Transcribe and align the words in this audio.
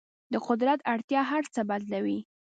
د 0.33 0.35
قدرت 0.47 0.79
اړتیا 0.93 1.21
هر 1.31 1.43
څه 1.53 1.61
بدلوي. 1.69 2.19